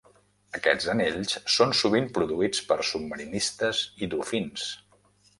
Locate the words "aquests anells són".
0.59-1.75